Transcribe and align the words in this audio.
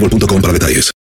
boostmobile.com 0.00 0.40
para 0.40 0.52
detalles. 0.52 0.92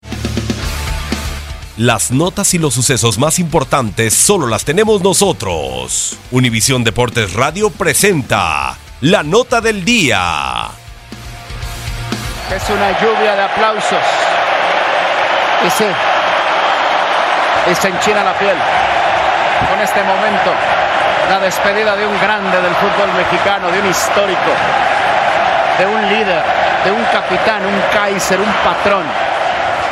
Las 1.77 2.12
notas 2.12 2.55
y 2.55 2.59
los 2.59 2.73
sucesos 2.73 3.19
más 3.19 3.41
importantes 3.41 4.14
solo 4.14 4.47
las 4.47 4.64
tenemos 4.64 5.03
nosotros. 5.03 6.16
Univisión 6.31 6.84
Deportes 6.84 7.33
Radio 7.33 7.69
presenta 7.71 8.77
la 9.00 9.25
nota 9.25 9.60
del 9.60 9.84
día. 9.84 10.69
Es 12.54 12.62
una 12.71 12.93
lluvia 13.00 13.34
de 13.34 13.43
aplausos. 13.43 13.99
Y 15.66 15.71
sí, 15.71 15.84
y 17.72 17.75
se 17.75 17.88
enchina 17.88 18.22
la 18.22 18.38
piel 18.38 18.56
con 19.69 19.81
este 19.81 20.00
momento. 20.04 20.53
La 21.28 21.41
despedida 21.41 21.97
de 21.97 22.06
un 22.06 22.21
grande 22.21 22.60
del 22.60 22.75
fútbol 22.77 23.12
mexicano, 23.16 23.71
de 23.72 23.81
un 23.81 23.87
histórico, 23.88 24.53
de 25.78 25.87
un 25.87 26.09
líder, 26.09 26.63
de 26.84 26.93
un 26.93 27.03
capitán, 27.05 27.65
un 27.65 27.81
Kaiser, 27.93 28.39
un 28.39 28.53
patrón. 28.65 29.05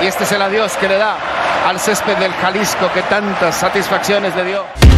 Y 0.01 0.07
este 0.07 0.25
es 0.25 0.33
el 0.33 0.43
adiós 0.43 0.77
que 0.77 0.89
le 0.89 0.99
da 0.99 1.17
al 1.67 1.79
césped 1.79 2.17
del 2.17 2.33
Jalisco 2.35 2.91
que 2.93 3.03
tantas 3.03 3.57
satisfacciones 3.57 4.35
le 4.37 4.45
dio. 4.45 4.92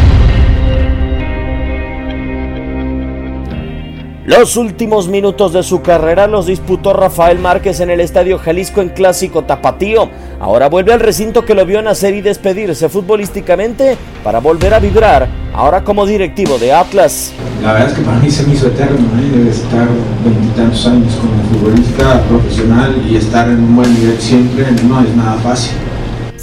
Los 4.26 4.56
últimos 4.56 5.08
minutos 5.08 5.52
de 5.52 5.62
su 5.62 5.82
carrera 5.82 6.26
los 6.26 6.46
disputó 6.46 6.94
Rafael 6.94 7.38
Márquez 7.38 7.80
en 7.80 7.90
el 7.90 8.00
Estadio 8.00 8.38
Jalisco 8.38 8.80
en 8.80 8.88
Clásico 8.88 9.42
Tapatío. 9.44 10.08
Ahora 10.40 10.70
vuelve 10.70 10.94
al 10.94 11.00
recinto 11.00 11.44
que 11.44 11.54
lo 11.54 11.66
vio 11.66 11.82
nacer 11.82 12.14
y 12.14 12.22
despedirse 12.22 12.88
futbolísticamente 12.88 13.98
para 14.22 14.40
volver 14.40 14.72
a 14.72 14.78
vibrar, 14.78 15.28
ahora 15.52 15.84
como 15.84 16.06
directivo 16.06 16.56
de 16.56 16.72
Atlas. 16.72 17.34
La 17.62 17.74
verdad 17.74 17.90
es 17.90 17.98
que 17.98 18.02
para 18.02 18.16
mí 18.16 18.30
se 18.30 18.46
me 18.46 18.54
hizo 18.54 18.68
eterno, 18.68 18.96
¿eh? 18.96 19.50
Estar 19.50 19.88
veintitantos 20.24 20.86
años 20.86 21.12
como 21.16 21.60
futbolista 21.60 22.22
profesional 22.22 22.96
y 23.06 23.16
estar 23.16 23.46
en 23.46 23.58
un 23.62 23.76
buen 23.76 23.92
nivel 23.92 24.18
siempre 24.18 24.64
no 24.88 25.02
es 25.02 25.14
nada 25.14 25.34
fácil. 25.42 25.74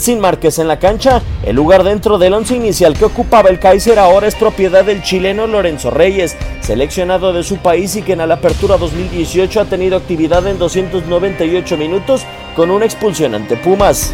Sin 0.01 0.19
Márquez 0.19 0.57
en 0.57 0.67
la 0.67 0.79
cancha, 0.79 1.21
el 1.43 1.55
lugar 1.55 1.83
dentro 1.83 2.17
del 2.17 2.33
once 2.33 2.55
inicial 2.55 2.97
que 2.97 3.05
ocupaba 3.05 3.49
el 3.49 3.59
Kaiser 3.59 3.99
ahora 3.99 4.25
es 4.25 4.33
propiedad 4.33 4.83
del 4.83 5.03
chileno 5.03 5.45
Lorenzo 5.45 5.91
Reyes, 5.91 6.35
seleccionado 6.61 7.33
de 7.33 7.43
su 7.43 7.57
país 7.57 7.95
y 7.95 8.01
que 8.01 8.13
en 8.13 8.27
la 8.27 8.33
apertura 8.33 8.77
2018 8.77 9.61
ha 9.61 9.65
tenido 9.65 9.95
actividad 9.95 10.47
en 10.47 10.57
298 10.57 11.77
minutos 11.77 12.23
con 12.55 12.71
una 12.71 12.85
expulsión 12.85 13.35
ante 13.35 13.57
Pumas. 13.57 14.11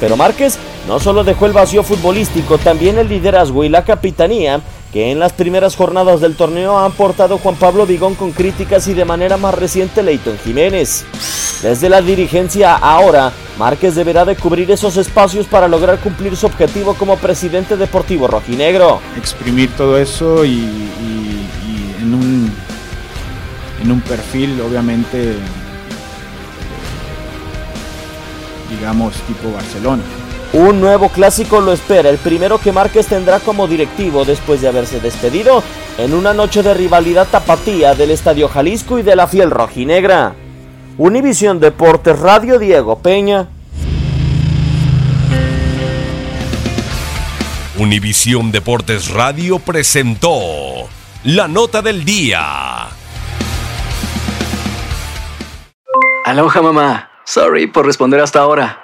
Pero 0.00 0.16
Márquez 0.16 0.58
no 0.88 0.98
solo 0.98 1.22
dejó 1.22 1.46
el 1.46 1.52
vacío 1.52 1.84
futbolístico, 1.84 2.58
también 2.58 2.98
el 2.98 3.08
liderazgo 3.08 3.62
y 3.62 3.68
la 3.68 3.84
capitanía 3.84 4.62
que 4.94 5.10
en 5.10 5.18
las 5.18 5.32
primeras 5.32 5.74
jornadas 5.74 6.20
del 6.20 6.36
torneo 6.36 6.78
han 6.78 6.92
portado 6.92 7.36
Juan 7.38 7.56
Pablo 7.56 7.84
Vigón 7.84 8.14
con 8.14 8.30
críticas 8.30 8.86
y 8.86 8.94
de 8.94 9.04
manera 9.04 9.36
más 9.36 9.52
reciente 9.52 10.04
Leighton 10.04 10.38
Jiménez. 10.44 11.04
Desde 11.62 11.88
la 11.88 12.00
dirigencia 12.00 12.76
ahora, 12.76 13.32
Márquez 13.58 13.96
deberá 13.96 14.24
de 14.24 14.36
cubrir 14.36 14.70
esos 14.70 14.96
espacios 14.96 15.46
para 15.46 15.66
lograr 15.66 15.98
cumplir 15.98 16.36
su 16.36 16.46
objetivo 16.46 16.94
como 16.94 17.16
presidente 17.16 17.76
deportivo 17.76 18.28
rojinegro. 18.28 19.00
Exprimir 19.16 19.74
todo 19.76 19.98
eso 19.98 20.44
y, 20.44 20.50
y- 20.50 21.96
en, 22.00 22.14
un, 22.14 22.52
en 23.82 23.90
un 23.90 24.00
perfil 24.02 24.60
obviamente 24.60 25.34
digamos 28.70 29.14
tipo 29.26 29.50
Barcelona. 29.52 30.02
Un 30.54 30.80
nuevo 30.80 31.08
clásico 31.08 31.60
lo 31.60 31.72
espera, 31.72 32.08
el 32.08 32.18
primero 32.18 32.60
que 32.60 32.70
Márquez 32.70 33.08
tendrá 33.08 33.40
como 33.40 33.66
directivo 33.66 34.24
después 34.24 34.60
de 34.60 34.68
haberse 34.68 35.00
despedido 35.00 35.64
en 35.98 36.14
una 36.14 36.32
noche 36.32 36.62
de 36.62 36.72
rivalidad 36.74 37.26
tapatía 37.28 37.96
del 37.96 38.12
Estadio 38.12 38.48
Jalisco 38.48 39.00
y 39.00 39.02
de 39.02 39.16
la 39.16 39.26
fiel 39.26 39.50
rojinegra. 39.50 40.36
Univisión 40.96 41.58
Deportes 41.58 42.16
Radio 42.20 42.60
Diego 42.60 43.00
Peña. 43.00 43.48
Univisión 47.76 48.52
Deportes 48.52 49.10
Radio 49.10 49.58
presentó 49.58 50.38
la 51.24 51.48
nota 51.48 51.82
del 51.82 52.04
día. 52.04 52.86
Aloha 56.24 56.62
mamá. 56.62 57.10
Sorry 57.24 57.66
por 57.66 57.86
responder 57.86 58.20
hasta 58.20 58.38
ahora. 58.38 58.83